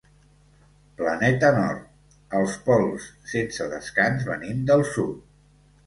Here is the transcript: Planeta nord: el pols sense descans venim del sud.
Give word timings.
Planeta 1.01 1.51
nord: 1.57 1.85
el 2.39 2.49
pols 2.71 3.07
sense 3.35 3.71
descans 3.79 4.29
venim 4.35 4.69
del 4.73 4.87
sud. 4.97 5.27